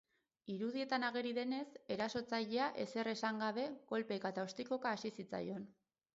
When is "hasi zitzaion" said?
4.97-5.71